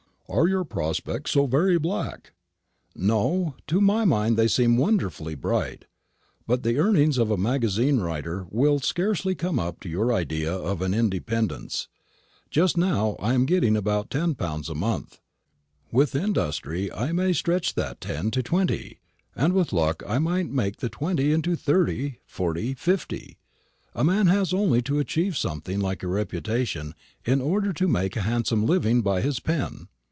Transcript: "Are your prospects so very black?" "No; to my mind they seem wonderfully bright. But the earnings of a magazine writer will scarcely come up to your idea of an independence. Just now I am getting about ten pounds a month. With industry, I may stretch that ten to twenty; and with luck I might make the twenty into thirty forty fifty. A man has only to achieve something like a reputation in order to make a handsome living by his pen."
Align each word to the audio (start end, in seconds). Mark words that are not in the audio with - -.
"Are 0.33 0.47
your 0.47 0.63
prospects 0.63 1.31
so 1.31 1.45
very 1.45 1.77
black?" 1.77 2.31
"No; 2.95 3.55
to 3.67 3.81
my 3.81 4.05
mind 4.05 4.37
they 4.37 4.47
seem 4.47 4.77
wonderfully 4.77 5.35
bright. 5.35 5.83
But 6.47 6.63
the 6.63 6.77
earnings 6.77 7.17
of 7.17 7.29
a 7.29 7.35
magazine 7.37 7.99
writer 7.99 8.47
will 8.49 8.79
scarcely 8.79 9.35
come 9.35 9.59
up 9.59 9.81
to 9.81 9.89
your 9.89 10.13
idea 10.13 10.53
of 10.53 10.81
an 10.81 10.93
independence. 10.93 11.89
Just 12.49 12.77
now 12.77 13.17
I 13.19 13.33
am 13.33 13.45
getting 13.45 13.75
about 13.75 14.09
ten 14.09 14.33
pounds 14.33 14.69
a 14.69 14.73
month. 14.73 15.19
With 15.91 16.15
industry, 16.15 16.89
I 16.93 17.11
may 17.11 17.33
stretch 17.33 17.73
that 17.73 17.99
ten 17.99 18.31
to 18.31 18.41
twenty; 18.41 19.01
and 19.35 19.51
with 19.51 19.73
luck 19.73 20.01
I 20.07 20.17
might 20.19 20.49
make 20.49 20.77
the 20.77 20.87
twenty 20.87 21.33
into 21.33 21.57
thirty 21.57 22.19
forty 22.25 22.73
fifty. 22.73 23.37
A 23.93 24.05
man 24.05 24.27
has 24.27 24.53
only 24.53 24.81
to 24.83 24.97
achieve 24.97 25.35
something 25.35 25.81
like 25.81 26.03
a 26.03 26.07
reputation 26.07 26.95
in 27.25 27.41
order 27.41 27.73
to 27.73 27.87
make 27.89 28.15
a 28.15 28.21
handsome 28.21 28.65
living 28.65 29.01
by 29.01 29.19
his 29.19 29.41
pen." 29.41 29.89